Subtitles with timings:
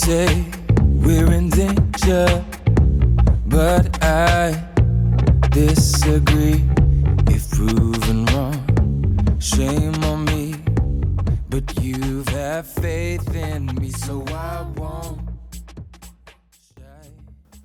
[0.00, 0.46] Say
[1.04, 2.26] we're in danger,
[3.46, 4.54] but I
[5.50, 6.64] disagree.
[7.28, 8.56] If proven wrong,
[9.38, 10.54] shame on me.
[11.50, 11.70] But
[12.64, 15.18] faith in me, so I won't.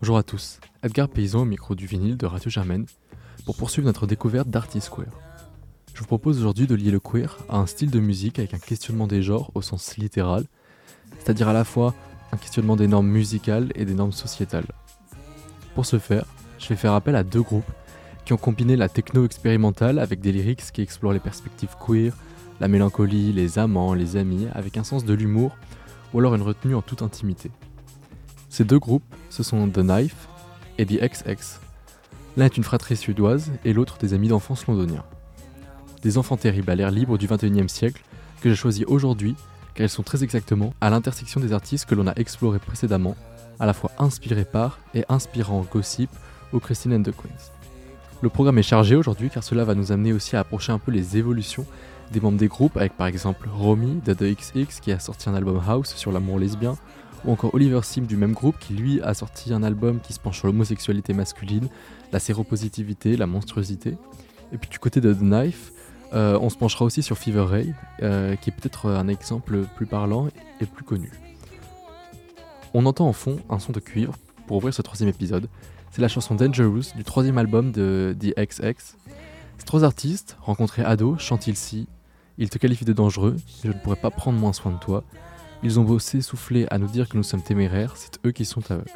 [0.01, 2.85] Bonjour à tous, Edgar Paysan au micro du vinyle de Radio Germaine
[3.45, 5.07] pour poursuivre notre découverte d'Artist Queer.
[5.93, 8.59] Je vous propose aujourd'hui de lier le queer à un style de musique avec un
[8.59, 10.43] questionnement des genres au sens littéral,
[11.17, 11.95] c'est-à-dire à la fois
[12.31, 14.67] un questionnement des normes musicales et des normes sociétales.
[15.73, 16.25] Pour ce faire,
[16.59, 17.69] je vais faire appel à deux groupes
[18.25, 22.13] qui ont combiné la techno expérimentale avec des lyrics qui explorent les perspectives queer,
[22.59, 25.55] la mélancolie, les amants, les amis, avec un sens de l'humour
[26.13, 27.51] ou alors une retenue en toute intimité.
[28.49, 30.27] Ces deux groupes, ce sont The Knife
[30.77, 31.59] et The XX.
[32.37, 35.03] L'un est une fratrie suédoise et l'autre des amis d'enfance londoniens.
[36.01, 38.03] Des enfants terribles à l'air libre du 21e siècle
[38.41, 39.35] que j'ai choisi aujourd'hui
[39.75, 43.15] car ils sont très exactement à l'intersection des artistes que l'on a explorés précédemment,
[43.59, 46.09] à la fois inspirés par et inspirant Gossip
[46.53, 47.51] ou Christine and the Queens.
[48.21, 50.91] Le programme est chargé aujourd'hui car cela va nous amener aussi à approcher un peu
[50.91, 51.65] les évolutions
[52.11, 55.35] des membres des groupes avec par exemple Romy de The XX qui a sorti un
[55.35, 56.77] album House sur l'amour lesbien
[57.25, 60.19] ou encore Oliver Sim du même groupe qui lui a sorti un album qui se
[60.19, 61.67] penche sur l'homosexualité masculine,
[62.11, 63.97] la séropositivité, la monstruosité.
[64.51, 65.71] Et puis du côté de The Knife,
[66.15, 69.85] euh, on se penchera aussi sur Fever Ray, euh, qui est peut-être un exemple plus
[69.85, 70.27] parlant
[70.61, 71.11] et plus connu.
[72.73, 74.13] On entend en fond un son de cuivre
[74.47, 75.49] pour ouvrir ce troisième épisode.
[75.91, 78.95] C'est la chanson Dangerous du troisième album de The XX.
[79.57, 81.87] Ces trois artistes, rencontrés ados, chantent ici.
[82.37, 85.03] Ils te qualifient de dangereux, je ne pourrais pas prendre moins soin de toi.
[85.63, 88.61] Ils ont bossé souffler à nous dire que nous sommes téméraires, c'est eux qui sont
[88.69, 88.91] aveugles.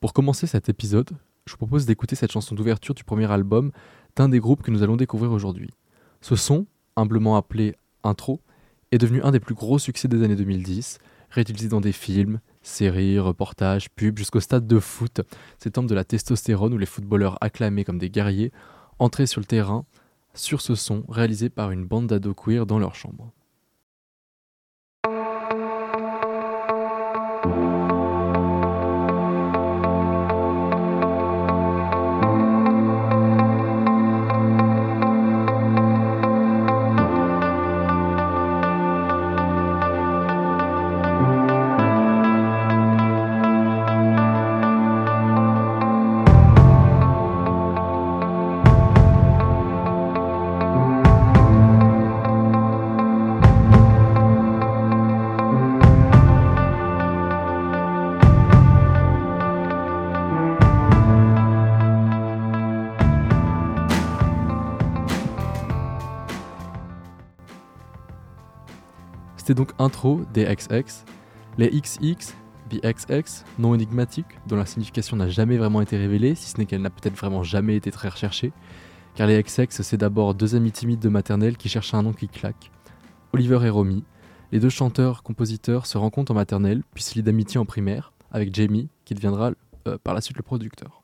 [0.00, 1.10] Pour commencer cet épisode,
[1.50, 3.72] je vous propose d'écouter cette chanson d'ouverture du premier album
[4.14, 5.70] d'un des groupes que nous allons découvrir aujourd'hui.
[6.20, 7.74] Ce son, humblement appelé
[8.04, 8.40] Intro,
[8.92, 13.18] est devenu un des plus gros succès des années 2010, réutilisé dans des films, séries,
[13.18, 15.22] reportages, pubs, jusqu'au stade de foot,
[15.58, 18.52] ces temps de la testostérone où les footballeurs acclamés comme des guerriers
[19.00, 19.84] entraient sur le terrain
[20.34, 23.32] sur ce son réalisé par une bande d'ados queer dans leur chambre.
[69.60, 71.04] Donc intro des XX.
[71.58, 72.34] Les XX,
[72.82, 76.80] XX, non énigmatiques, dont la signification n'a jamais vraiment été révélée, si ce n'est qu'elle
[76.80, 78.54] n'a peut-être vraiment jamais été très recherchée.
[79.14, 82.26] Car les XX, c'est d'abord deux amis timides de maternelle qui cherchent un nom qui
[82.26, 82.70] claque.
[83.34, 84.02] Oliver et Romy,
[84.50, 88.88] les deux chanteurs-compositeurs se rencontrent en maternelle, puis se lient d'amitié en primaire, avec Jamie,
[89.04, 89.50] qui deviendra
[89.88, 91.02] euh, par la suite le producteur.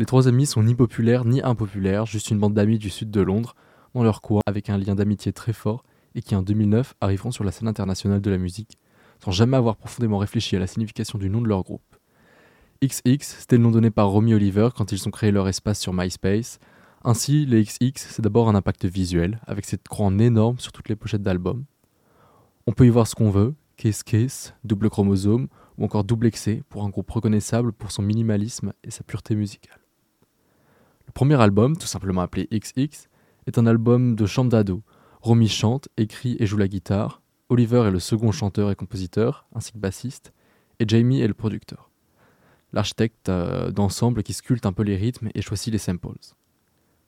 [0.00, 3.20] Les trois amis sont ni populaires ni impopulaires, juste une bande d'amis du sud de
[3.20, 3.54] Londres,
[3.94, 5.84] dans leur coin, avec un lien d'amitié très fort,
[6.16, 8.78] et qui en 2009 arriveront sur la scène internationale de la musique,
[9.22, 11.96] sans jamais avoir profondément réfléchi à la signification du nom de leur groupe.
[12.82, 15.92] XX, c'était le nom donné par Romy Oliver quand ils ont créé leur espace sur
[15.92, 16.58] MySpace.
[17.04, 20.88] Ainsi, les XX, c'est d'abord un impact visuel, avec cette croix en énorme sur toutes
[20.88, 21.64] les pochettes d'albums.
[22.66, 25.48] On peut y voir ce qu'on veut, Kiss Kiss, double chromosome,
[25.78, 29.80] ou encore double excès, pour un groupe reconnaissable pour son minimalisme et sa pureté musicale.
[31.06, 33.08] Le premier album, tout simplement appelé XX,
[33.46, 34.82] est un album de chambre d'ado.
[35.26, 39.72] Romy chante, écrit et joue la guitare, Oliver est le second chanteur et compositeur, ainsi
[39.72, 40.32] que bassiste,
[40.78, 41.90] et Jamie est le producteur.
[42.72, 46.14] L'architecte euh, d'ensemble qui sculpte un peu les rythmes et choisit les samples.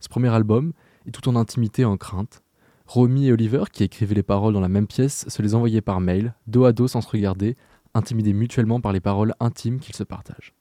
[0.01, 0.73] Ce premier album
[1.07, 2.43] est tout en intimité et en crainte.
[2.89, 6.01] Romy et Oliver, qui écrivaient les paroles dans la même pièce, se les envoyaient par
[6.01, 7.57] mail, dos à dos sans se regarder,
[7.95, 10.55] intimidés mutuellement par les paroles intimes qu'ils se partagent.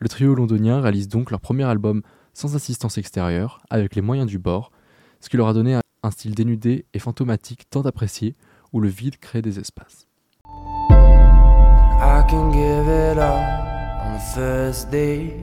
[0.00, 4.40] Le trio londonien réalise donc leur premier album sans assistance extérieure, avec les moyens du
[4.40, 4.72] bord,
[5.20, 8.36] ce qui leur a donné un style dénudé et fantomatique tant apprécié
[8.72, 10.06] où le vide crée des espaces.
[10.46, 13.64] I can give it up
[14.04, 15.34] on the first day.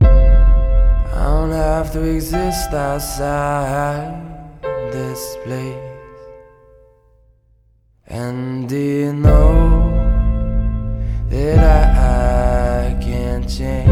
[0.00, 4.14] I don't have to exist outside
[4.92, 5.76] this place.
[8.08, 9.90] And do you know
[11.28, 13.91] that I, I can't change?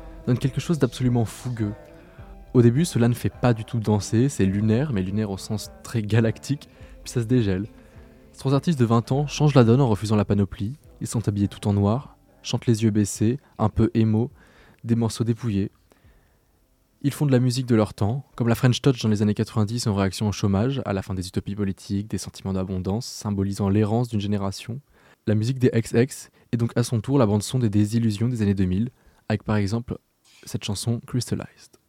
[0.27, 1.73] donne quelque chose d'absolument fougueux.
[2.53, 5.71] Au début, cela ne fait pas du tout danser, c'est lunaire, mais lunaire au sens
[5.83, 6.67] très galactique,
[7.03, 7.67] puis ça se dégèle.
[8.33, 11.27] Ces trois artistes de 20 ans changent la donne en refusant la panoplie, ils sont
[11.27, 14.31] habillés tout en noir, chantent les yeux baissés, un peu émo,
[14.83, 15.71] des morceaux dépouillés.
[17.03, 19.33] Ils font de la musique de leur temps, comme la French Touch dans les années
[19.33, 23.69] 90 en réaction au chômage, à la fin des utopies politiques, des sentiments d'abondance, symbolisant
[23.69, 24.79] l'errance d'une génération.
[25.25, 28.53] La musique des XX est donc à son tour la bande-son des désillusions des années
[28.53, 28.89] 2000,
[29.29, 29.97] avec par exemple
[30.45, 31.80] cette chanson Crystallized.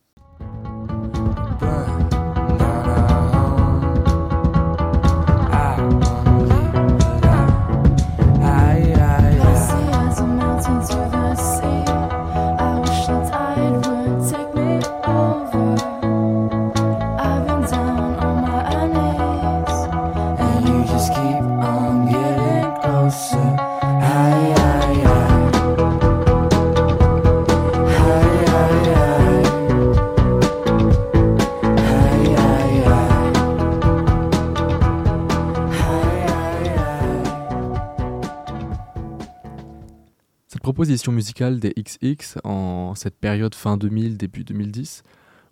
[40.83, 45.05] Proposition musicale des XX en cette période fin 2000, début 2010,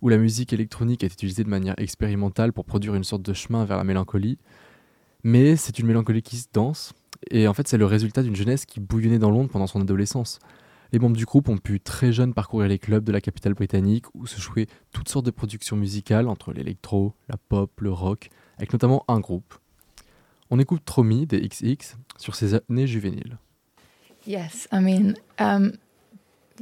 [0.02, 3.64] où la musique électronique est utilisée de manière expérimentale pour produire une sorte de chemin
[3.64, 4.38] vers la mélancolie,
[5.22, 6.94] mais c'est une mélancolie qui se danse,
[7.30, 10.40] et en fait c'est le résultat d'une jeunesse qui bouillonnait dans l'onde pendant son adolescence.
[10.90, 14.06] Les membres du groupe ont pu très jeunes parcourir les clubs de la capitale britannique
[14.16, 18.72] où se jouaient toutes sortes de productions musicales entre l'électro, la pop, le rock, avec
[18.72, 19.54] notamment un groupe.
[20.50, 23.38] On écoute Tromi des XX sur ses années juvéniles.
[24.26, 25.72] Yes, I mean, um,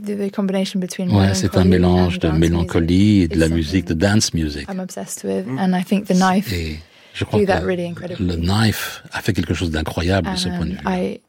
[0.00, 3.48] the, the combination between Ouais, c'est un mélange de dance mélancolie et music de la
[3.48, 4.68] musique, de dance music.
[4.70, 6.78] I'm obsessed with, and I think the knife Et
[7.14, 8.24] je crois do que that really incredibly.
[8.26, 10.78] le Knife a fait quelque chose d'incroyable de ce point de vue.
[10.86, 11.20] I,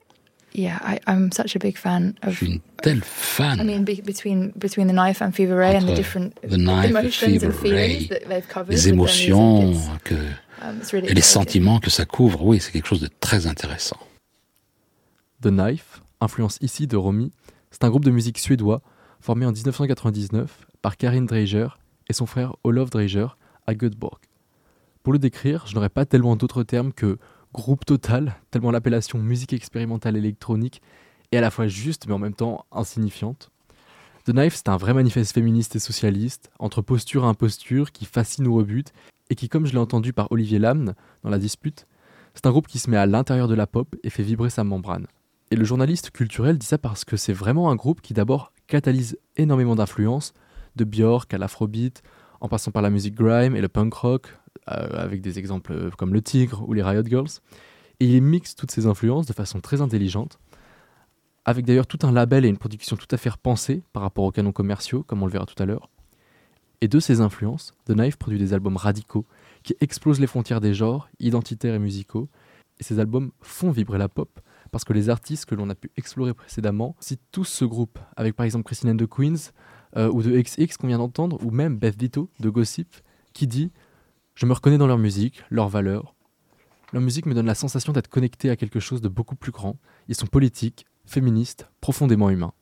[0.53, 2.35] yeah, I, I'm such a big fan Je of.
[2.37, 5.87] suis une telle I fan mean, be, between between the knife and Fever Ray and
[5.87, 8.69] the different The Knife emotions and feelings Ray, that they've covered.
[8.71, 10.03] les émotions music.
[10.03, 12.43] que, It's, um, really et les sentiments que ça couvre.
[12.45, 13.97] Oui, c'est quelque chose de très intéressant.
[15.41, 17.31] The Knife, influence ici de Romy,
[17.71, 18.81] c'est un groupe de musique suédois
[19.19, 21.67] formé en 1999 par Karin Dreijer
[22.07, 23.27] et son frère Olof Dreijer
[23.67, 24.19] à Göteborg.
[25.03, 27.17] Pour le décrire, je n'aurais pas tellement d'autres termes que
[27.53, 30.81] groupe total, tellement l'appellation musique expérimentale électronique
[31.31, 33.51] est à la fois juste mais en même temps insignifiante.
[34.25, 38.47] The Knife, c'est un vrai manifeste féministe et socialiste, entre posture et imposture, qui fascine
[38.47, 38.91] ou rebute,
[39.29, 41.87] et qui, comme je l'ai entendu par Olivier Lamne dans la dispute,
[42.35, 44.63] c'est un groupe qui se met à l'intérieur de la pop et fait vibrer sa
[44.63, 45.07] membrane.
[45.51, 49.17] Et le journaliste culturel dit ça parce que c'est vraiment un groupe qui d'abord catalyse
[49.35, 50.33] énormément d'influences,
[50.75, 52.03] de Björk à l'afrobeat,
[52.39, 54.37] en passant par la musique grime et le punk rock,
[54.69, 57.29] euh, avec des exemples euh, comme le Tigre ou les Riot Girls.
[57.99, 60.39] Et il mixe toutes ces influences de façon très intelligente,
[61.45, 64.31] avec d'ailleurs tout un label et une production tout à fait repensée par rapport aux
[64.31, 65.89] canons commerciaux, comme on le verra tout à l'heure.
[66.81, 69.25] Et de ces influences, The Knife produit des albums radicaux
[69.63, 72.29] qui explosent les frontières des genres, identitaires et musicaux,
[72.79, 74.39] et ces albums font vibrer la pop,
[74.71, 78.35] parce que les artistes que l'on a pu explorer précédemment citent tous ce groupe, avec
[78.35, 79.51] par exemple Christine the Queens,
[79.97, 82.95] euh, ou de XX qu'on vient d'entendre, ou même Beth Ditto de Gossip,
[83.33, 83.71] qui dit
[84.35, 86.15] Je me reconnais dans leur musique, leurs valeurs.
[86.93, 89.77] Leur musique me donne la sensation d'être connecté à quelque chose de beaucoup plus grand.
[90.07, 92.53] Ils sont politiques, féministes, profondément humains.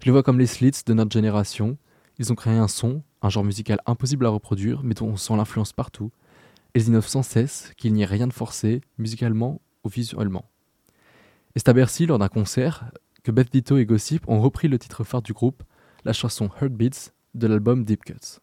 [0.00, 1.76] Je les vois comme les Slits de notre génération.
[2.18, 5.36] Ils ont créé un son, un genre musical impossible à reproduire, mais dont on sent
[5.36, 6.10] l'influence partout.
[6.74, 10.50] Ils innovent sans cesse, qu'il n'y ait rien de forcé, musicalement ou visuellement.
[11.54, 12.90] Et c'est à Bercy, lors d'un concert,
[13.22, 15.62] que Beth Ditto et Gossip ont repris le titre phare du groupe,
[16.04, 18.40] la chanson Heartbeats de l'album Deep Cuts.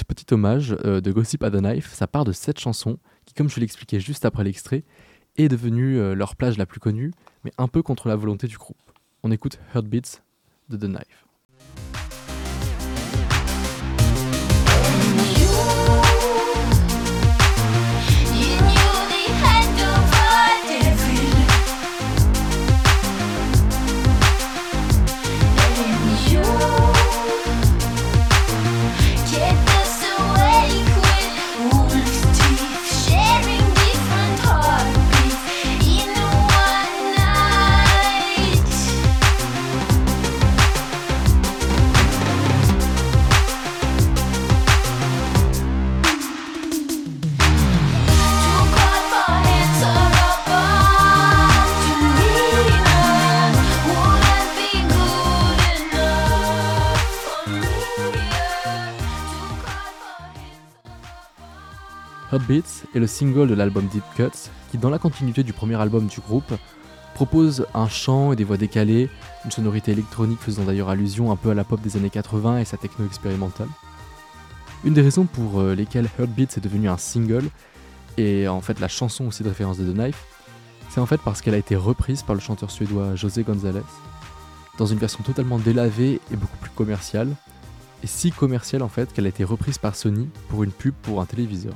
[0.00, 3.48] Strict hommage euh, de Gossip at the Knife, ça part de cette chanson qui, comme
[3.48, 4.84] je l'expliquais juste après l'extrait,
[5.36, 7.12] est devenue euh, leur plage la plus connue,
[7.44, 8.76] mais un peu contre la volonté du groupe.
[9.22, 10.22] On écoute Heartbeats
[10.68, 11.26] de The Knife.
[62.94, 66.20] Est le single de l'album Deep Cuts qui, dans la continuité du premier album du
[66.20, 66.52] groupe,
[67.14, 69.08] propose un chant et des voix décalées,
[69.44, 72.64] une sonorité électronique faisant d'ailleurs allusion un peu à la pop des années 80 et
[72.64, 73.68] sa techno expérimentale.
[74.84, 77.44] Une des raisons pour euh, lesquelles Heartbeats est devenu un single,
[78.16, 80.24] et en fait la chanson aussi de référence de The Knife,
[80.88, 83.82] c'est en fait parce qu'elle a été reprise par le chanteur suédois José González,
[84.78, 87.28] dans une version totalement délavée et beaucoup plus commerciale,
[88.02, 91.20] et si commerciale en fait qu'elle a été reprise par Sony pour une pub pour
[91.20, 91.74] un téléviseur.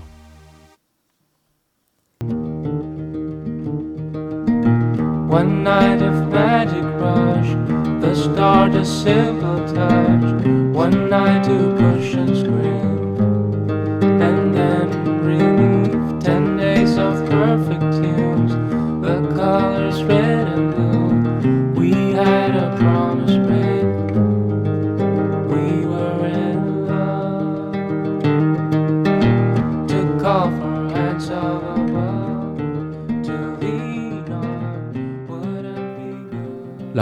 [5.29, 7.51] One night of magic rush,
[8.01, 10.45] the start a simple touch.
[10.75, 12.94] One night to push and scream,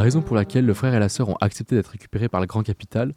[0.02, 2.48] La raison pour laquelle le frère et la sœur ont accepté d'être récupérés par le
[2.48, 3.14] grand capital,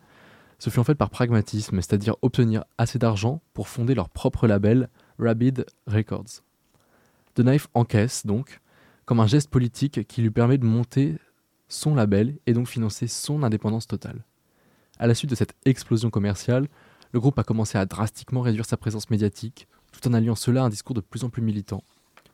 [0.60, 4.90] ce fut en fait par pragmatisme, c'est-à-dire obtenir assez d'argent pour fonder leur propre label,
[5.18, 6.44] Rabid Records.
[7.34, 8.62] The Knife encaisse donc,
[9.06, 11.18] comme un geste politique qui lui permet de monter
[11.70, 14.24] son label et donc financer son indépendance totale.
[15.00, 16.68] À la suite de cette explosion commerciale,
[17.14, 20.66] le groupe a commencé à drastiquement réduire sa présence médiatique, tout en alliant cela à
[20.66, 21.84] un discours de plus en plus militant.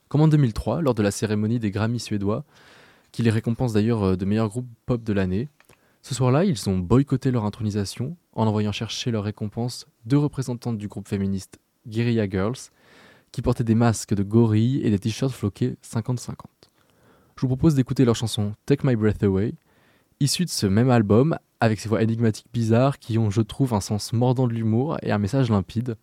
[0.09, 2.43] Comme en 2003, lors de la cérémonie des Grammy suédois,
[3.11, 5.49] qui les récompense d'ailleurs euh, de meilleurs groupes pop de l'année.
[6.01, 10.87] Ce soir-là, ils ont boycotté leur intronisation en envoyant chercher leur récompense deux représentantes du
[10.87, 12.57] groupe féministe Guerrilla Girls,
[13.31, 16.33] qui portaient des masques de gorilles et des t-shirts floqués 50-50.
[17.35, 19.53] Je vous propose d'écouter leur chanson Take My Breath Away,
[20.19, 23.81] issue de ce même album, avec ses voix énigmatiques bizarres qui ont, je trouve, un
[23.81, 25.95] sens mordant de l'humour et un message limpide.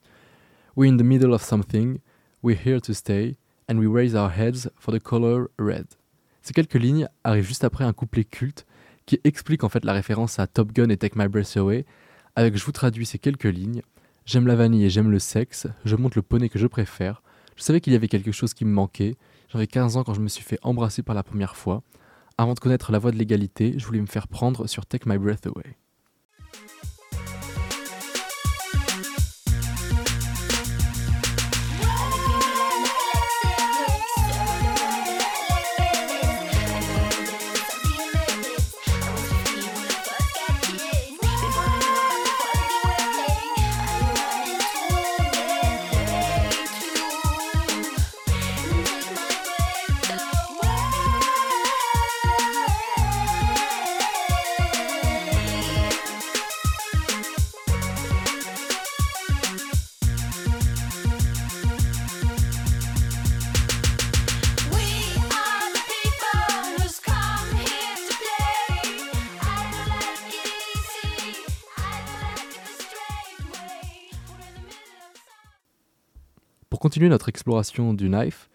[0.77, 1.99] We're in the middle of something,
[2.43, 3.37] we're here to stay,
[3.69, 5.98] and we raise our heads for the color red.
[6.49, 8.65] Ces quelques lignes arrivent juste après un couplet culte
[9.05, 11.85] qui explique en fait la référence à Top Gun et Take My Breath Away,
[12.37, 13.83] avec je vous traduis ces quelques lignes.
[14.25, 17.23] J'aime la vanille et j'aime le sexe, je monte le poney que je préfère.
[17.57, 19.19] Je savais qu'il y avait quelque chose qui me manquait.
[19.51, 21.83] J'avais 15 ans quand je me suis fait embrasser par la première fois.
[22.39, 25.19] Avant de connaître la voie de l'égalité, je voulais me faire prendre sur Take My
[25.19, 25.77] Breath Away.
[76.99, 78.51] Pour continuer notre exploration du Knife,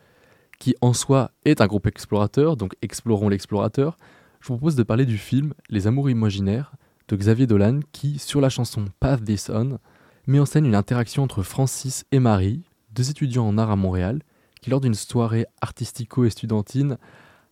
[0.59, 3.97] qui en soi est un groupe explorateur, donc explorons l'explorateur,
[4.41, 6.73] je vous propose de parler du film Les Amours imaginaires
[7.07, 9.79] de Xavier Dolan qui, sur la chanson Path This On,
[10.27, 14.21] met en scène une interaction entre Francis et Marie, deux étudiants en art à Montréal,
[14.61, 16.97] qui lors d'une soirée artistico-estudiantine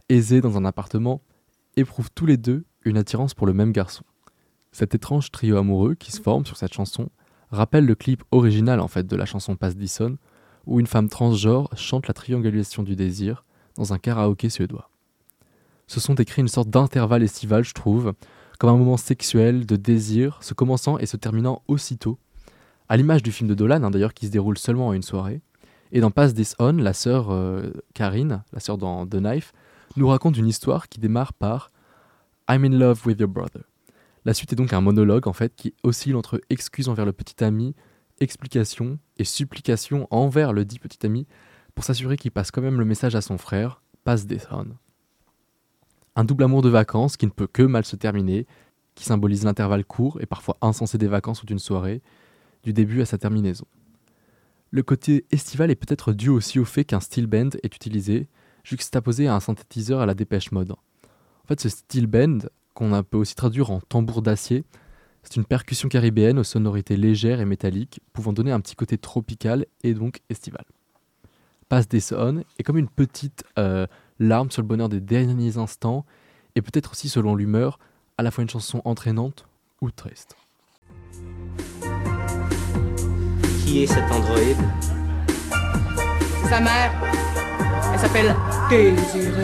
[0.10, 1.21] aisée dans un appartement,
[1.77, 4.03] éprouvent tous les deux une attirance pour le même garçon.
[4.74, 7.07] Cet étrange trio amoureux qui se forme sur cette chanson
[7.50, 10.17] rappelle le clip original en fait de la chanson Path This On,
[10.65, 13.44] où une femme transgenre chante la triangulation du désir
[13.75, 14.89] dans un karaoké suédois.
[15.88, 18.13] Ce sont décrit une sorte d'intervalle estival, je trouve,
[18.60, 22.18] comme un moment sexuel, de désir, se commençant et se terminant aussitôt,
[22.89, 25.41] à l'image du film de Dolan hein, d'ailleurs qui se déroule seulement en une soirée.
[25.91, 29.53] Et dans Pass This On, la sœur euh, Karine, la sœur dans The Knife,
[29.98, 31.72] nous raconte une histoire qui démarre par
[32.50, 33.63] I'm in love with your brother.
[34.24, 37.44] La suite est donc un monologue en fait qui oscille entre excuses envers le petit
[37.44, 37.75] ami,
[38.20, 41.28] explications supplications envers le dit petit ami
[41.75, 44.68] pour s'assurer qu'il passe quand même le message à son frère, Pass This On.
[46.16, 48.46] Un double amour de vacances qui ne peut que mal se terminer,
[48.96, 52.01] qui symbolise l'intervalle court et parfois insensé des vacances ou d'une soirée,
[52.63, 53.66] du début à sa terminaison.
[54.70, 58.28] Le côté estival est peut-être dû aussi au fait qu'un steel band est utilisé,
[58.63, 60.72] juxtaposé à un synthétiseur à la dépêche mode.
[60.72, 62.40] En fait, ce steel band,
[62.74, 64.63] qu'on peut aussi traduire en tambour d'acier,
[65.24, 69.66] c'est une percussion caribéenne aux sonorités légères et métalliques, pouvant donner un petit côté tropical
[69.84, 70.66] et donc estival.
[71.70, 73.88] Pass This On est comme une petite euh,
[74.20, 76.06] larme sur le bonheur des derniers instants,
[76.56, 77.80] et peut-être aussi selon l'humeur,
[78.18, 79.46] à la fois une chanson entraînante
[79.82, 80.36] ou triste.
[83.66, 84.58] Qui est cet androïde?
[86.44, 86.92] C'est sa mère.
[87.94, 88.36] Elle s'appelle
[88.70, 89.44] Désirée.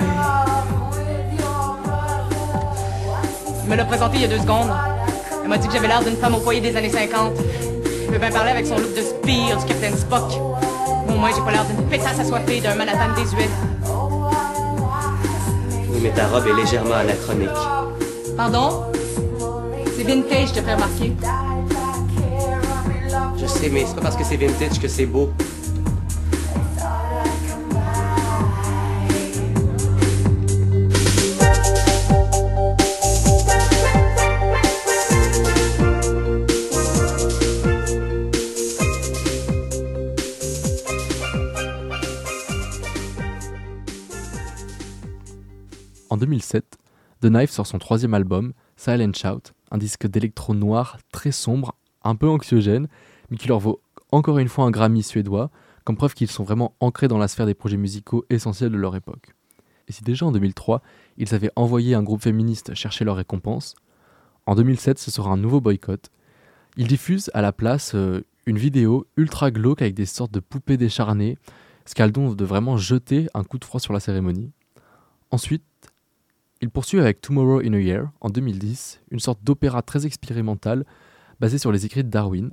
[3.63, 4.71] Il me l'a présenté il y a deux secondes.
[5.47, 7.31] Elle m'a dit que j'avais l'air d'une femme au foyer des années 50.
[7.37, 10.33] Elle peut bien parler avec son look de spire du Captain Spock.
[11.07, 13.47] Au moins, j'ai pas l'air d'une pétasse assoiffée d'un Manhattan désuet.
[15.89, 17.47] Oui, mais ta robe est légèrement anachronique.
[18.35, 18.83] Pardon?
[19.95, 21.15] C'est vintage, je te fais remarquer.
[23.37, 25.29] Je sais, mais c'est pas parce que c'est vintage que c'est beau.
[46.17, 46.79] En 2007,
[47.21, 52.15] The Knife sort son troisième album, Silent Shout, un disque d'électro noir très sombre, un
[52.15, 52.87] peu anxiogène,
[53.29, 55.51] mais qui leur vaut encore une fois un Grammy suédois,
[55.83, 58.95] comme preuve qu'ils sont vraiment ancrés dans la sphère des projets musicaux essentiels de leur
[58.95, 59.35] époque.
[59.87, 60.81] Et si déjà en 2003,
[61.17, 63.75] ils avaient envoyé un groupe féministe chercher leur récompense,
[64.47, 66.09] en 2007 ce sera un nouveau boycott.
[66.77, 70.77] Ils diffusent à la place euh, une vidéo ultra glauque avec des sortes de poupées
[70.77, 71.37] décharnées,
[71.85, 74.51] ce qui a le de vraiment jeter un coup de froid sur la cérémonie.
[75.29, 75.63] Ensuite,
[76.61, 80.85] il poursuit avec Tomorrow in a Year en 2010, une sorte d'opéra très expérimental
[81.39, 82.51] basé sur les écrits de Darwin.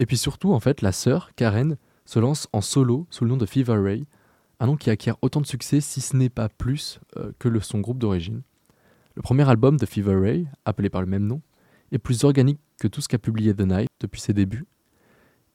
[0.00, 3.36] Et puis surtout, en fait, la sœur, Karen, se lance en solo sous le nom
[3.36, 4.06] de Fever Ray,
[4.58, 7.80] un nom qui acquiert autant de succès, si ce n'est pas plus, euh, que son
[7.80, 8.42] groupe d'origine.
[9.14, 11.40] Le premier album de Fever Ray, appelé par le même nom,
[11.92, 14.66] est plus organique que tout ce qu'a publié The Night depuis ses débuts.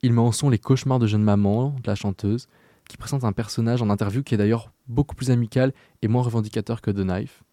[0.02, 2.48] Il met en son les cauchemars de jeune maman, de la chanteuse,
[2.88, 6.82] qui présente un personnage en interview qui est d'ailleurs beaucoup plus amical et moins revendicateur
[6.82, 7.44] que The Knife.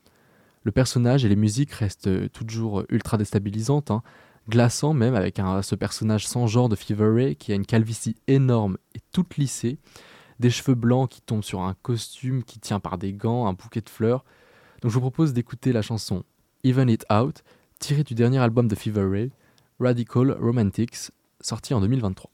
[0.64, 4.02] Le personnage et les musiques restent euh, toujours euh, ultra déstabilisantes, hein,
[4.48, 8.76] glaçant même avec ce personnage sans genre de Fever Ray qui a une calvitie énorme
[8.94, 9.78] et toute lissée,
[10.40, 13.80] des cheveux blancs qui tombent sur un costume qui tient par des gants, un bouquet
[13.80, 14.24] de fleurs.
[14.80, 16.24] Donc je vous propose d'écouter la chanson
[16.64, 17.44] Even It Out,
[17.78, 19.30] tirée du dernier album de Fever Ray,
[19.78, 22.31] Radical Romantics, sorti en 2023.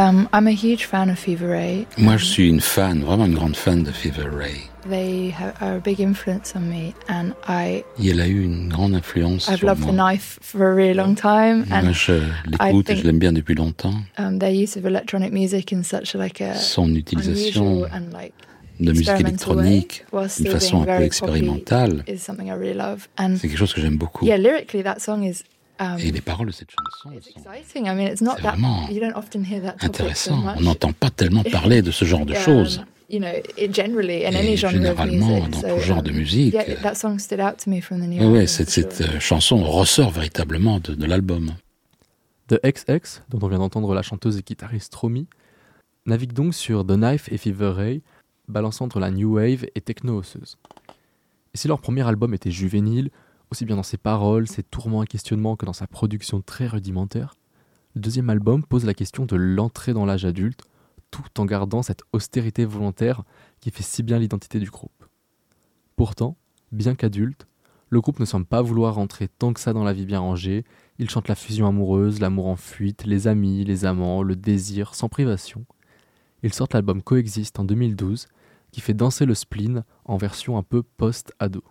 [0.00, 1.86] Um, I'm a huge fan of Fever Ray.
[1.98, 4.62] Moi, je suis une fan, vraiment une grande fan de Fever Ray.
[4.88, 8.70] They have, are a big influence on me, and I Et elle a eu une
[8.70, 10.12] grande influence I've sur loved the moi.
[10.12, 12.12] knife for a really long time, Moi, and je
[12.46, 13.92] l'écoute et je think- l'aime bien depuis longtemps.
[14.16, 18.32] um, their use of electronic music in such like a Son utilisation and like
[18.78, 20.06] de musique électronique
[20.38, 23.06] d'une façon un peu expérimentale, poppy is something I really love.
[23.18, 24.24] And c'est quelque chose que j'aime beaucoup.
[24.24, 25.42] yeah, lyrically, that song is
[25.98, 27.86] Et les paroles de cette chanson it's sont exciting.
[27.86, 29.84] I mean, it's not C'est that vraiment you don't often hear that topic
[30.16, 30.44] so intéressantes.
[30.44, 30.56] much.
[30.58, 32.84] On n'entend pas tellement parler de ce genre de Um, choses.
[33.08, 35.50] you know, it generally in Et any genre of généralement, music.
[35.62, 36.52] dans tout genre um, de musique.
[36.54, 39.62] Yeah, that song stood out to me from the new Ouais, cette, cette euh, chanson
[39.64, 41.52] ressort véritablement de, de l'album.
[42.48, 45.26] The XX, dont on vient d'entendre la chanteuse et guitariste Romy,
[46.04, 48.02] navigue donc sur The Knife et Fever Ray,
[48.48, 50.58] balançant entre la new wave et techno osseuse.
[51.54, 53.10] Et si leur premier album était juvénile,
[53.50, 57.34] aussi bien dans ses paroles, ses tourments et questionnements que dans sa production très rudimentaire,
[57.94, 60.62] le deuxième album pose la question de l'entrée dans l'âge adulte,
[61.10, 63.24] tout en gardant cette austérité volontaire
[63.60, 65.04] qui fait si bien l'identité du groupe.
[65.96, 66.36] Pourtant,
[66.70, 67.46] bien qu'adulte,
[67.88, 70.64] le groupe ne semble pas vouloir rentrer tant que ça dans la vie bien rangée,
[70.98, 75.08] il chante la fusion amoureuse, l'amour en fuite, les amis, les amants, le désir, sans
[75.08, 75.64] privation.
[76.44, 78.28] Ils sortent l'album Coexist en 2012,
[78.70, 81.64] qui fait danser le spleen en version un peu post-ado.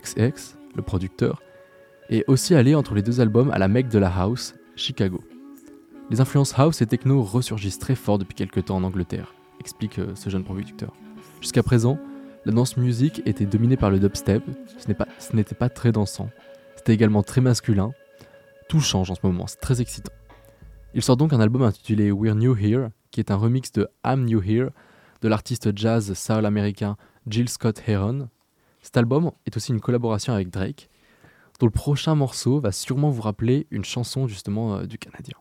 [0.00, 1.42] Jamie XX, le producteur,
[2.08, 5.22] est aussi allé entre les deux albums à la mecque de la house, Chicago.
[6.10, 10.14] Les influences house et techno ressurgissent très fort depuis quelques temps en Angleterre, explique euh,
[10.14, 10.92] ce jeune producteur.
[11.40, 11.98] Jusqu'à présent,
[12.44, 14.42] la dance music était dominée par le dubstep,
[14.78, 16.30] ce n'était pas très dansant.
[16.76, 17.92] C'était également très masculin.
[18.68, 20.12] Tout change en ce moment, c'est très excitant.
[20.94, 24.24] Il sort donc un album intitulé We're New Here, qui est un remix de I'm
[24.24, 24.70] New Here
[25.22, 28.28] de l'artiste jazz soul américain Jill Scott Heron.
[28.82, 30.88] Cet album est aussi une collaboration avec Drake,
[31.58, 35.36] dont le prochain morceau va sûrement vous rappeler une chanson justement euh, du Canadien.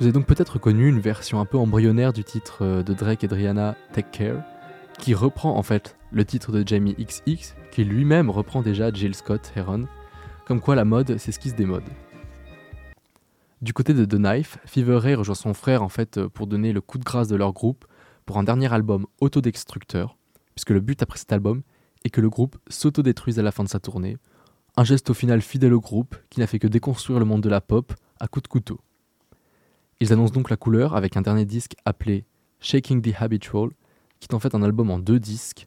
[0.00, 3.22] Vous avez donc peut-être connu une version un peu embryonnaire du titre euh, de Drake
[3.22, 4.42] et Driana Take Care,
[4.98, 9.52] qui reprend en fait le titre de Jamie XX, qui lui-même reprend déjà Jill Scott
[9.54, 9.86] Heron,
[10.46, 11.90] comme quoi la mode s'esquisse des modes.
[13.60, 16.80] Du côté de The Knife, Fever Ray rejoint son frère en fait pour donner le
[16.80, 17.84] coup de grâce de leur groupe
[18.24, 20.16] pour un dernier album autodestructeur,
[20.54, 21.60] puisque le but après cet album
[22.06, 24.16] est que le groupe s'autodétruise à la fin de sa tournée,
[24.78, 27.50] un geste au final fidèle au groupe qui n'a fait que déconstruire le monde de
[27.50, 28.80] la pop à coups de couteau.
[30.02, 32.24] Ils annoncent donc la couleur avec un dernier disque appelé
[32.60, 33.68] Shaking the Habitual,
[34.18, 35.66] qui est en fait un album en deux disques.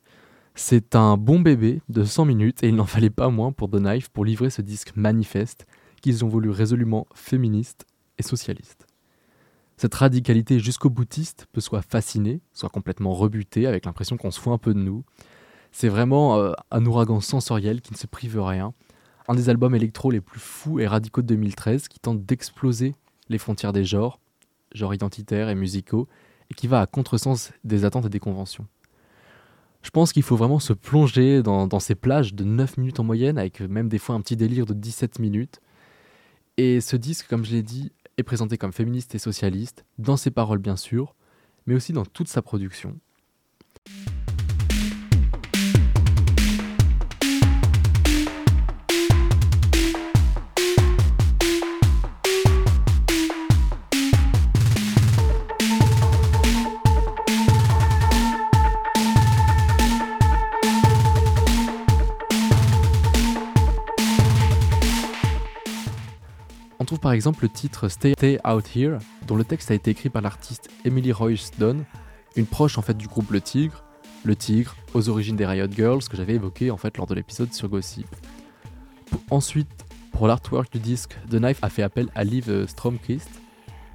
[0.55, 3.77] C'est un bon bébé de 100 minutes et il n'en fallait pas moins pour The
[3.77, 5.67] Knife pour livrer ce disque manifeste
[6.01, 7.85] qu'ils ont voulu résolument féministe
[8.17, 8.87] et socialiste.
[9.77, 14.53] Cette radicalité jusqu'au boutiste peut soit fasciner, soit complètement rebutée avec l'impression qu'on se fout
[14.53, 15.03] un peu de nous.
[15.71, 18.73] C'est vraiment euh, un ouragan sensoriel qui ne se prive rien.
[19.27, 22.95] Un des albums électro les plus fous et radicaux de 2013 qui tente d'exploser
[23.29, 24.19] les frontières des genres,
[24.73, 26.07] genres identitaires et musicaux,
[26.51, 28.67] et qui va à contresens des attentes et des conventions.
[29.81, 33.03] Je pense qu'il faut vraiment se plonger dans, dans ces plages de 9 minutes en
[33.03, 35.59] moyenne, avec même des fois un petit délire de 17 minutes.
[36.57, 40.31] Et ce disque, comme je l'ai dit, est présenté comme féministe et socialiste, dans ses
[40.31, 41.15] paroles bien sûr,
[41.65, 42.95] mais aussi dans toute sa production.
[67.03, 70.21] Par exemple le titre Stay, Stay Out Here, dont le texte a été écrit par
[70.21, 71.83] l'artiste Emily Royce Dunn,
[72.37, 73.83] une proche en fait du groupe Le Tigre,
[74.23, 77.53] Le Tigre, aux origines des Riot Girls, que j'avais évoqué en fait lors de l'épisode
[77.53, 78.07] sur Gossip.
[79.29, 79.67] Ensuite,
[80.13, 83.29] pour l'artwork du disque, The Knife a fait appel à Liv Stromquist,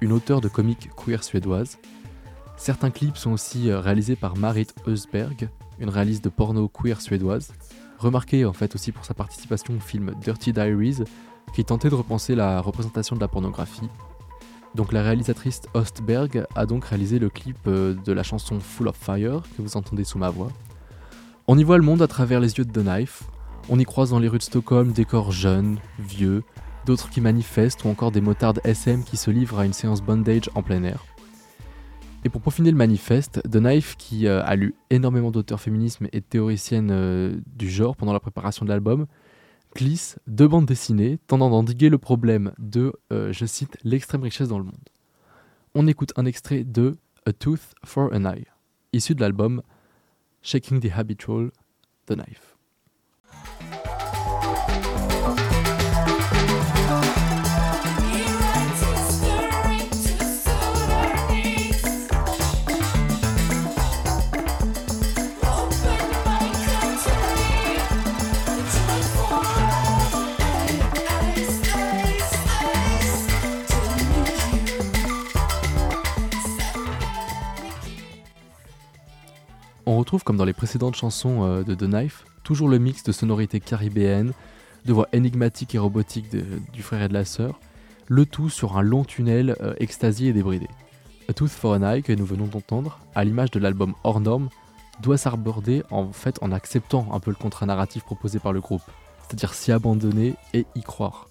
[0.01, 1.79] une auteure de comics queer suédoise.
[2.57, 7.53] Certains clips sont aussi euh, réalisés par Marit Ösberg, une réaliste de porno queer suédoise,
[7.97, 11.03] remarquée en fait aussi pour sa participation au film Dirty Diaries,
[11.53, 13.89] qui tentait de repenser la représentation de la pornographie.
[14.75, 18.95] Donc la réalisatrice Ostberg a donc réalisé le clip euh, de la chanson Full of
[18.95, 20.49] Fire que vous entendez sous ma voix.
[21.47, 23.23] On y voit le monde à travers les yeux de The Knife.
[23.69, 26.43] On y croise dans les rues de Stockholm des corps jeunes, vieux,
[26.85, 30.49] d'autres qui manifestent ou encore des motards SM qui se livrent à une séance bondage
[30.55, 31.05] en plein air.
[32.25, 36.19] Et pour peaufiner le manifeste, The Knife, qui euh, a lu énormément d'auteurs féminismes et
[36.19, 39.07] de théoriciennes euh, du genre pendant la préparation de l'album,
[39.75, 44.59] glisse deux bandes dessinées tendant d'endiguer le problème de, euh, je cite, l'extrême richesse dans
[44.59, 44.89] le monde.
[45.75, 48.45] On écoute un extrait de A Tooth for an Eye,
[48.93, 49.61] issu de l'album
[50.41, 51.51] Shaking the Habitual,
[52.07, 52.48] The Knife.
[80.09, 83.59] Retrouve, comme dans les précédentes chansons euh, de The Knife, toujours le mix de sonorités
[83.59, 84.33] caribéennes,
[84.85, 86.35] de voix énigmatiques et robotiques
[86.73, 87.59] du frère et de la sœur,
[88.07, 90.67] le tout sur un long tunnel euh, extasié et débridé.
[91.27, 94.49] A Tooth for an Eye, que nous venons d'entendre, à l'image de l'album Hors Norme,
[94.99, 98.81] doit s'aborder en fait en acceptant un peu le contrat narratif proposé par le groupe,
[99.27, 101.27] c'est-à-dire s'y abandonner et y croire.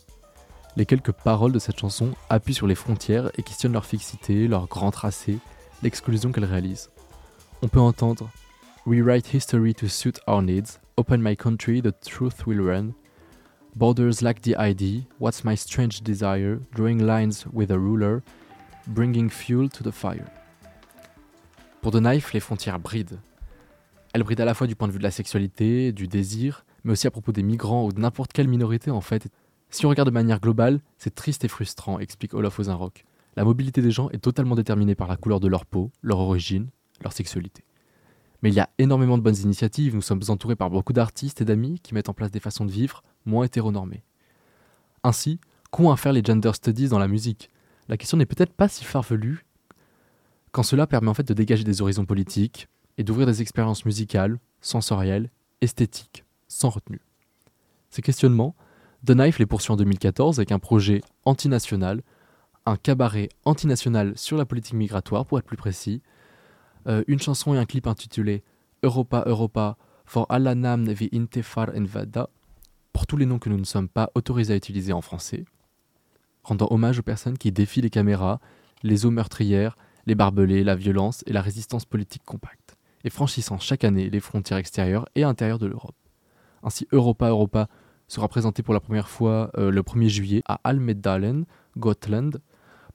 [0.77, 4.69] Les quelques paroles de cette chanson appuient sur les frontières et questionnent leur fixité, leur
[4.69, 5.41] grand tracé,
[5.83, 6.91] l'exclusion qu'elles réalisent.
[7.61, 8.31] On peut entendre
[8.89, 10.79] Rewrite history to suit our needs.
[10.97, 12.95] Open my country, the truth will run.
[13.77, 15.07] Borders lack the ID.
[15.19, 16.59] What's my strange desire?
[16.75, 18.23] Drawing lines with a ruler.
[18.87, 20.25] Bringing fuel to the fire.
[21.83, 23.19] Pour The Knife, les frontières brident.
[24.15, 26.93] Elles brident à la fois du point de vue de la sexualité, du désir, mais
[26.93, 29.29] aussi à propos des migrants ou de n'importe quelle minorité en fait.
[29.69, 33.05] Si on regarde de manière globale, c'est triste et frustrant, explique Olaf Ozenrock.
[33.37, 36.69] La mobilité des gens est totalement déterminée par la couleur de leur peau, leur origine,
[37.03, 37.68] leur sexualité.
[38.43, 41.45] Mais il y a énormément de bonnes initiatives, nous sommes entourés par beaucoup d'artistes et
[41.45, 44.05] d'amis qui mettent en place des façons de vivre moins hétéronormées.
[45.03, 47.51] Ainsi, qu'ont à faire les gender studies dans la musique?
[47.89, 49.45] La question n'est peut-être pas si farfelue
[50.53, 54.39] quand cela permet en fait de dégager des horizons politiques et d'ouvrir des expériences musicales,
[54.61, 57.01] sensorielles, esthétiques, sans retenue.
[57.91, 58.55] Ces questionnements,
[59.07, 62.03] The Knife les poursuit en 2014 avec un projet antinational,
[62.67, 66.03] un cabaret antinational sur la politique migratoire pour être plus précis,
[66.89, 68.43] euh, une chanson et un clip intitulé
[68.83, 72.31] Europa Europa for Allah Nam vi Intefar Envada,
[72.93, 75.45] pour tous les noms que nous ne sommes pas autorisés à utiliser en français,
[76.43, 78.41] rendant hommage aux personnes qui défient les caméras,
[78.83, 83.85] les eaux meurtrières, les barbelés, la violence et la résistance politique compacte, et franchissant chaque
[83.85, 85.97] année les frontières extérieures et intérieures de l'Europe.
[86.63, 87.69] Ainsi, Europa Europa
[88.09, 91.45] sera présenté pour la première fois euh, le 1er juillet à Almedalen,
[91.77, 92.41] Gotland,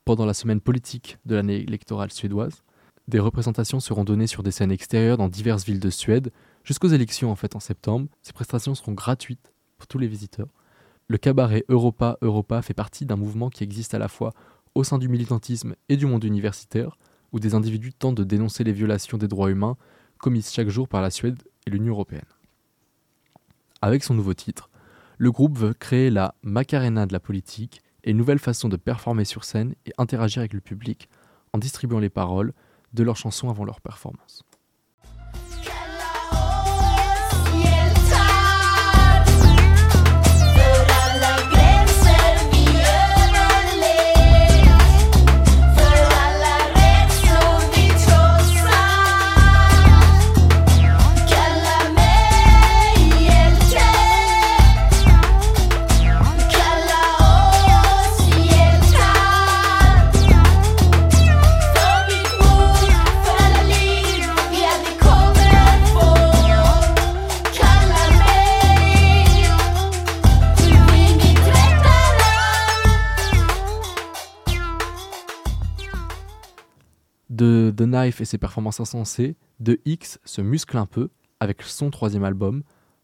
[0.06, 2.63] pendant la semaine politique de l'année électorale suédoise.
[3.08, 6.32] Des représentations seront données sur des scènes extérieures dans diverses villes de Suède,
[6.63, 8.08] jusqu'aux élections en fait en septembre.
[8.22, 10.48] Ces prestations seront gratuites pour tous les visiteurs.
[11.10, 14.34] Le cabaret Europa Europa fait partie d'un mouvement qui existe à la fois
[14.74, 16.98] au sein du militantisme et du monde universitaire,
[17.34, 19.76] où des individus tentent de dénoncer les violations des droits humains
[20.18, 22.22] commises chaque jour par la Suède et l'Union européenne.
[23.82, 24.70] Avec son nouveau titre,
[25.18, 29.26] le groupe veut créer la Macarena de la politique et une nouvelle façon de performer
[29.26, 31.10] sur scène et interagir avec le public
[31.52, 32.54] en distribuant les paroles
[32.93, 34.43] de leurs chansons avant leur performance.
[78.13, 82.63] De et ses performances insensées, The X se muscle un peu avec son troisième album,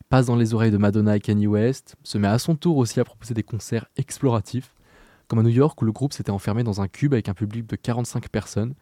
[0.09, 2.99] passe dans les oreilles de Madonna et Kanye West, se met à son tour aussi
[2.99, 4.73] à proposer des concerts exploratifs,
[5.27, 7.67] comme à New York où le groupe s'était enfermé dans un cube avec un public
[7.67, 8.75] de 45 personnes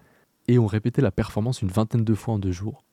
[0.47, 2.83] et ont répété la performance une vingtaine de fois en deux jours.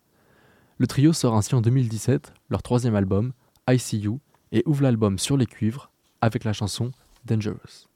[0.79, 3.33] Le trio sort ainsi en 2017 leur troisième album,
[3.68, 4.20] I See You,
[4.53, 6.90] et ouvre l'album sur les cuivres avec la chanson
[7.25, 7.88] Dangerous.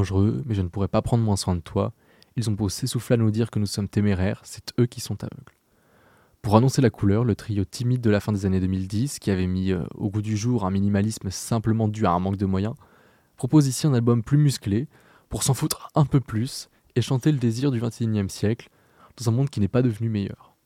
[0.00, 1.92] Mais je ne pourrais pas prendre moins soin de toi.
[2.36, 5.22] Ils ont beau s'essouffler à nous dire que nous sommes téméraires, c'est eux qui sont
[5.22, 5.54] aveugles.
[6.42, 9.48] Pour annoncer la couleur, le trio timide de la fin des années 2010, qui avait
[9.48, 12.74] mis euh, au goût du jour un minimalisme simplement dû à un manque de moyens,
[13.36, 14.86] propose ici un album plus musclé,
[15.28, 18.68] pour s'en foutre un peu plus et chanter le désir du XXIe siècle,
[19.16, 20.56] dans un monde qui n'est pas devenu meilleur.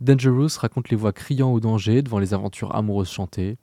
[0.00, 3.56] Dangerous raconte les voix criant au danger devant les aventures amoureuses chantées.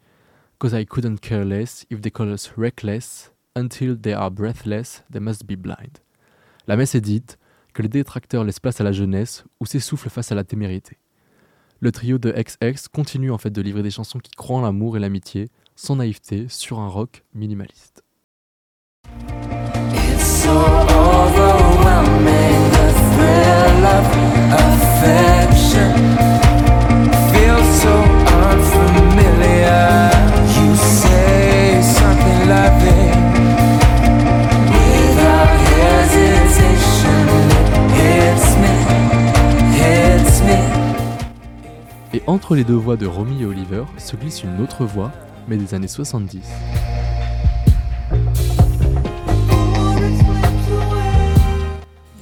[0.60, 5.20] Cause I couldn't care less if they call us reckless, until they are breathless, they
[5.20, 6.00] must be blind.
[6.68, 7.38] La messe est dite,
[7.74, 10.98] que les détracteurs laissent place à la jeunesse ou s'essoufflent face à la témérité.
[11.80, 14.96] Le trio de XX continue en fait de livrer des chansons qui croient en l'amour
[14.96, 18.04] et l'amitié, sans naïveté, sur un rock minimaliste.
[42.16, 45.12] Et entre les deux voix de Romy et Oliver se glisse une autre voix,
[45.48, 46.44] mais des années 70.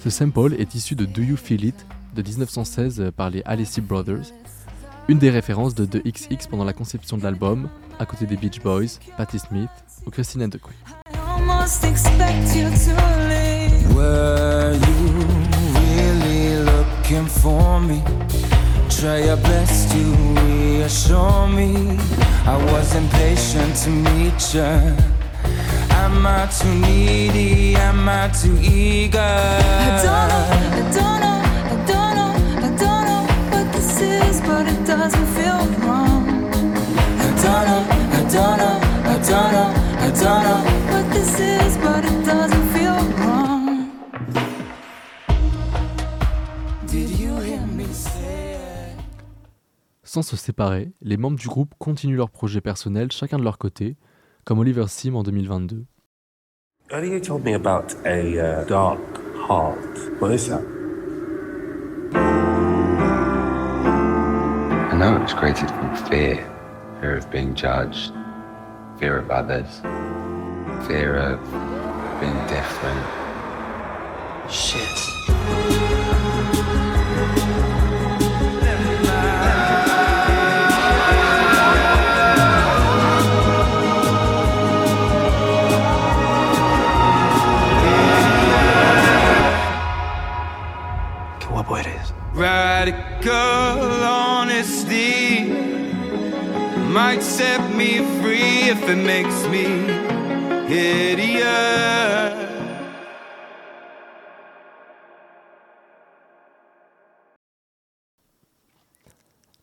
[0.01, 4.31] Ce sample est issu de Do You Feel It de 1916 par les Alessi Brothers,
[5.09, 7.67] une des références de The XX pendant la conception de l'album,
[7.99, 9.69] à côté des Beach Boys, Patti Smith
[10.05, 10.73] ou Christine and the Queen.
[19.01, 21.97] Try your best to reassure me.
[22.45, 24.61] I was impatient to meet you.
[25.89, 27.75] Am I too needy?
[27.77, 29.17] Am I too eager?
[29.17, 30.45] I don't know,
[30.77, 35.27] I don't know, I don't know, I don't know what this is, but it doesn't
[35.33, 36.23] feel wrong.
[37.17, 40.61] I don't know, I don't know, I don't know, I don't know.
[40.93, 42.70] What this is, but it doesn't
[50.13, 53.95] Sans se séparer, les membres du groupe continuent leurs projets personnels chacun de leur côté,
[54.43, 55.85] comme Oliver Sim en 2022.
[56.91, 58.99] Earlier you told me about a uh, dark
[59.47, 59.97] heart.
[60.19, 60.59] What is that?
[64.91, 66.45] I know it was created from fear
[66.99, 68.11] fear of being judged,
[68.99, 69.81] fear of others,
[70.89, 71.39] fear of
[72.19, 72.99] being different.
[74.49, 75.60] Shit.
[92.41, 95.43] Radical honesty
[96.89, 99.67] might set me free if it makes me
[100.67, 102.33] idiot.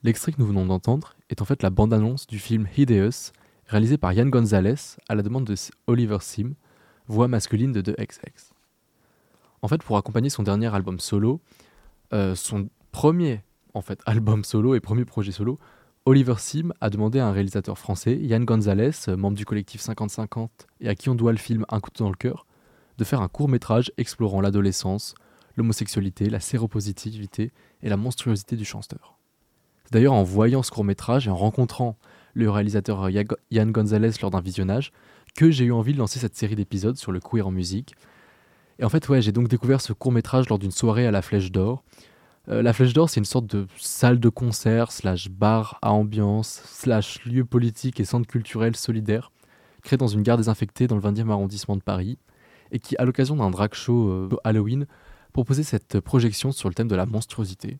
[0.04, 3.32] L'extrait que nous venons d'entendre est en fait la bande-annonce du film Hideous,
[3.66, 5.56] réalisé par Yann Gonzalez à la demande de
[5.88, 6.52] Oliver Sim,
[7.08, 8.52] voix masculine de 2XX.
[9.62, 11.40] En fait, pour accompagner son dernier album solo,
[12.12, 13.42] euh, son premier
[13.74, 15.58] en fait album solo et premier projet solo,
[16.04, 20.48] Oliver Sim a demandé à un réalisateur français, Yann Gonzalez, membre du collectif 50-50
[20.80, 22.46] et à qui on doit le film Un couteau dans le cœur,
[22.96, 25.14] de faire un court métrage explorant l'adolescence,
[25.56, 27.52] l'homosexualité, la séropositivité
[27.82, 29.18] et la monstruosité du chanteur.
[29.84, 31.98] C'est d'ailleurs en voyant ce court métrage et en rencontrant
[32.34, 34.92] le réalisateur Yann Gonzalez lors d'un visionnage
[35.34, 37.94] que j'ai eu envie de lancer cette série d'épisodes sur le queer en musique.
[38.78, 41.22] Et en fait, ouais, j'ai donc découvert ce court métrage lors d'une soirée à la
[41.22, 41.82] Flèche d'Or.
[42.48, 46.62] Euh, la Flèche d'Or, c'est une sorte de salle de concert, slash bar à ambiance,
[46.64, 49.32] slash lieu politique et centre culturel solidaire,
[49.82, 52.18] créé dans une gare désinfectée dans le 20e arrondissement de Paris,
[52.70, 54.86] et qui, à l'occasion d'un drag show euh, Halloween,
[55.32, 57.78] proposait cette projection sur le thème de la monstruosité.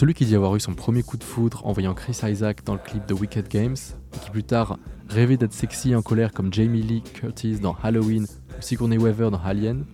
[0.00, 2.72] Celui qui dit avoir eu son premier coup de foudre en voyant Chris Isaac dans
[2.72, 3.76] le clip de Wicked Games,
[4.14, 4.78] et qui plus tard
[5.10, 9.28] rêvait d'être sexy et en colère comme Jamie Lee Curtis dans Halloween ou Sigourney Weaver
[9.30, 9.84] dans Alien,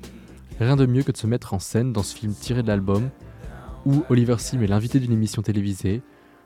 [0.61, 3.11] Rien de mieux que de se mettre en scène dans ce film tiré de l'album,
[3.85, 6.03] où Oliver Sim est l'invité d'une émission télévisée,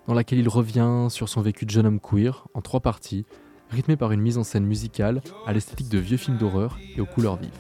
[0.09, 3.27] dans laquelle il revient sur son vécu de jeune homme queer, en trois parties,
[3.69, 7.07] rythmé par une mise en scène musicale à l'esthétique de vieux films d'horreur et aux
[7.07, 7.51] couleurs vives.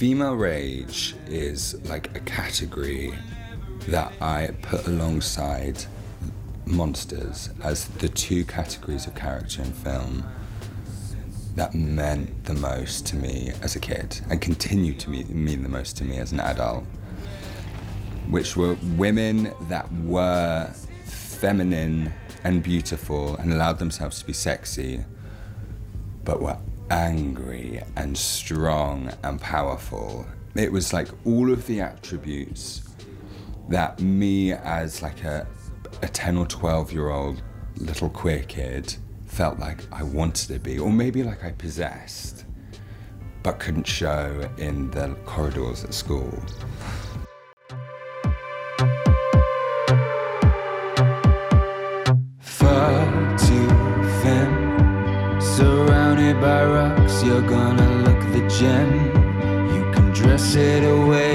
[0.00, 3.12] Female rage is like a category
[3.88, 5.84] that I put alongside
[6.64, 10.26] monsters as the two categories of character in film
[11.54, 15.98] that meant the most to me as a kid and continue to mean the most
[15.98, 16.84] to me as an adult,
[18.30, 20.72] which were women that were
[21.04, 22.10] feminine
[22.42, 25.04] and beautiful and allowed themselves to be sexy,
[26.24, 26.56] but were
[26.90, 30.26] angry and strong and powerful.
[30.54, 32.82] It was like all of the attributes
[33.68, 35.46] that me as like a,
[36.02, 37.42] a 10 or 12 year old
[37.76, 38.94] little queer kid
[39.26, 42.44] felt like I wanted to be, or maybe like I possessed,
[43.44, 46.34] but couldn't show in the corridors at school.
[57.22, 58.90] You're gonna look the gem.
[59.74, 61.29] You can dress it away,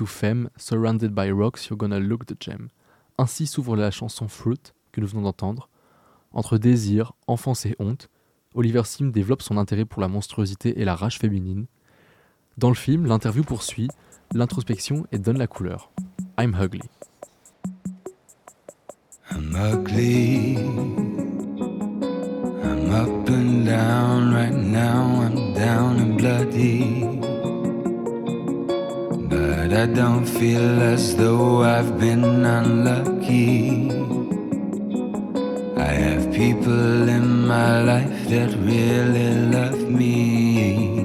[0.00, 2.70] to Femme, Surrounded by Rocks, You're Gonna Look the Gem.
[3.18, 5.68] Ainsi s'ouvre la chanson Fruit que nous venons d'entendre.
[6.32, 8.08] Entre désir, enfance et honte,
[8.54, 11.66] Oliver Sim développe son intérêt pour la monstruosité et la rage féminine.
[12.56, 13.88] Dans le film, l'interview poursuit
[14.32, 15.92] l'introspection et donne la couleur.
[16.38, 16.80] I'm ugly.
[19.30, 20.56] I'm ugly.
[22.64, 25.20] I'm up and down right now.
[25.20, 27.19] I'm down and bloody.
[29.70, 33.88] But I don't feel as though I've been unlucky.
[35.76, 41.04] I have people in my life that really love me.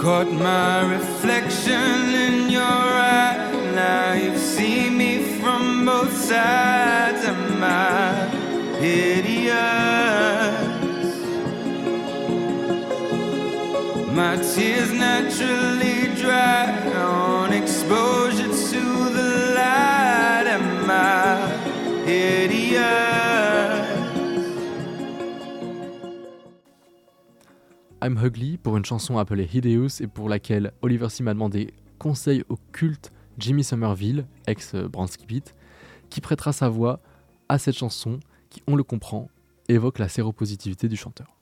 [0.00, 3.50] Caught my reflection in your eye.
[3.74, 7.24] Now you've seen me from both sides.
[7.24, 8.28] Am I
[8.78, 10.43] hideous?
[14.14, 19.94] My tears naturally dry on exposure to the light.
[28.00, 32.44] I'm Ugly pour une chanson appelée Hideous et pour laquelle Oliver Sim a demandé conseil
[32.48, 35.54] au culte Jimmy Somerville, ex-Bransky Beat,
[36.10, 37.00] qui prêtera sa voix
[37.48, 39.28] à cette chanson qui, on le comprend,
[39.68, 41.33] évoque la séropositivité du chanteur.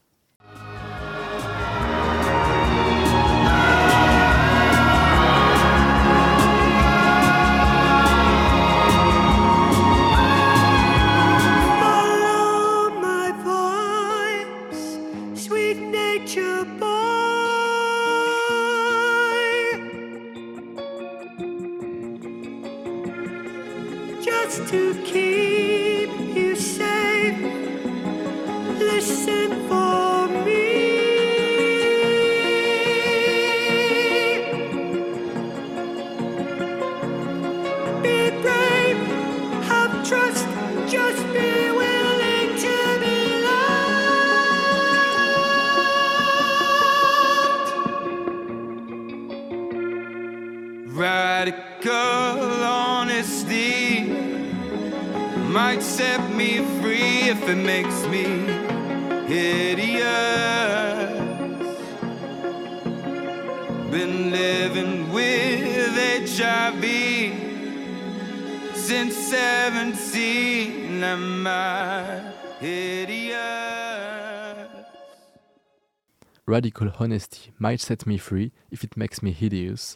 [76.53, 79.95] Radical honesty might set me free if it makes me hideous.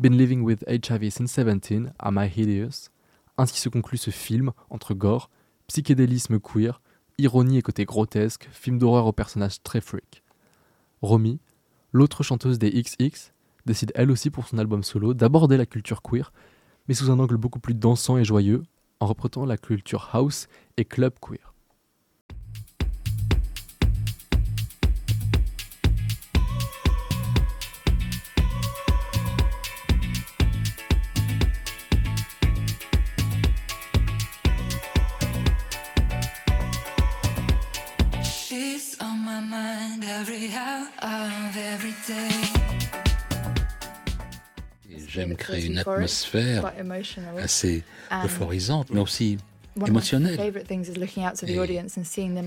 [0.00, 2.90] Been living with HIV since 17, am I hideous?
[3.38, 5.30] Ainsi se conclut ce film entre gore,
[5.68, 6.80] psychédélisme queer,
[7.18, 10.24] ironie et côté grotesque, film d'horreur aux personnages très freak.
[11.02, 11.38] Romy,
[11.92, 13.32] l'autre chanteuse des XX,
[13.64, 16.32] décide elle aussi pour son album solo d'aborder la culture queer,
[16.88, 18.64] mais sous un angle beaucoup plus dansant et joyeux,
[18.98, 21.51] en reprenant la culture house et club queer.
[45.94, 46.72] Atmosphère
[47.42, 49.38] assez And euphorisante, mais aussi
[49.74, 49.92] Them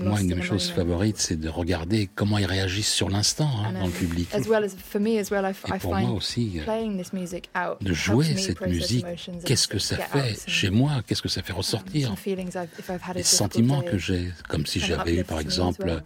[0.04, 3.72] Moi, une de mes choses favorites, c'est de regarder comment ils réagissent sur l'instant hein,
[3.72, 4.28] dans le public.
[4.32, 6.96] As well as for me as well, I, f- Et pour moi aussi, euh, playing
[7.02, 9.04] this music out de jouer cette musique,
[9.44, 12.14] qu'est-ce que ça fait chez moi, qu'est-ce que ça fait ressortir,
[13.14, 16.02] les sentiments que j'ai, comme si j'avais eu par exemple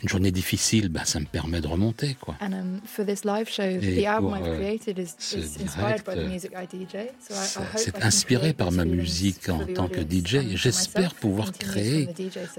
[0.00, 2.16] une journée difficile, ben, ça me permet de remonter.
[2.20, 2.36] Quoi.
[2.40, 6.04] Um, for this live show, Et the album pour, euh, created is, ce is inspired
[6.04, 7.08] by the direct, music I DJ.
[7.18, 10.36] So I, I Ça- hope I C'est inspiré par ma musique en tant que DJ
[10.48, 12.08] et j'espère pouvoir créer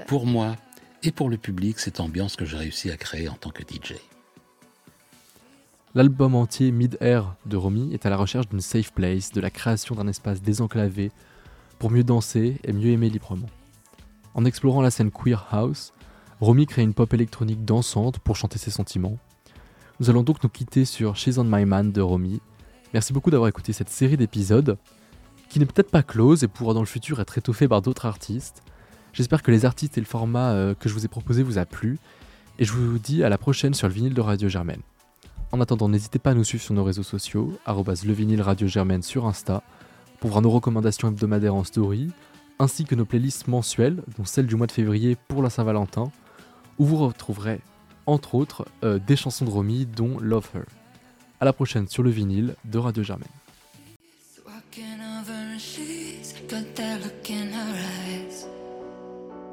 [0.07, 0.55] pour moi
[1.03, 3.95] et pour le public cette ambiance que j'ai réussi à créer en tant que DJ.
[5.95, 9.95] L'album entier Mid-Air de Romy est à la recherche d'une safe place, de la création
[9.95, 11.11] d'un espace désenclavé
[11.79, 13.49] pour mieux danser et mieux aimer librement.
[14.35, 15.93] En explorant la scène queer house,
[16.41, 19.17] Romy crée une pop électronique dansante pour chanter ses sentiments.
[19.99, 22.39] Nous allons donc nous quitter sur She's on My Man de Romy.
[22.93, 24.77] Merci beaucoup d'avoir écouté cette série d'épisodes,
[25.49, 28.61] qui n'est peut-être pas close et pourra dans le futur être étoffée par d'autres artistes.
[29.13, 31.65] J'espère que les artistes et le format euh, que je vous ai proposé vous a
[31.65, 31.97] plu,
[32.59, 34.81] et je vous dis à la prochaine sur le vinyle de Radio Germaine.
[35.51, 39.63] En attendant, n'hésitez pas à nous suivre sur nos réseaux sociaux, le Germaine sur Insta,
[40.19, 42.11] pour voir nos recommandations hebdomadaires en story,
[42.59, 46.11] ainsi que nos playlists mensuelles, dont celle du mois de février pour la Saint-Valentin,
[46.77, 47.61] où vous retrouverez,
[48.05, 50.65] entre autres, euh, des chansons de Romy, dont Love Her.
[51.39, 53.29] A la prochaine sur le vinyle de Radio Germaine.
[54.69, 57.73] Walking over and she's got that look in her
[58.05, 58.45] eyes.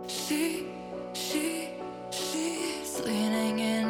[0.09, 0.67] She,
[1.15, 1.71] she,
[2.11, 3.86] she's leaning in.